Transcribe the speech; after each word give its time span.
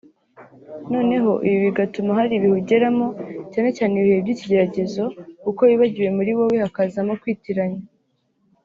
noneho 0.93 1.31
ibi 1.47 1.57
bigatuma 1.65 2.11
hari 2.19 2.31
ibihe 2.37 2.55
ugeramo 2.61 3.07
(cyane 3.51 3.69
cyane 3.77 3.93
ibihe 3.95 4.17
by’ikigeragezo) 4.23 5.03
kuko 5.43 5.61
wibagiwe 5.69 6.09
muri 6.17 6.31
wowe 6.37 6.55
hakazamo 6.65 7.13
kwitiranya 7.21 7.81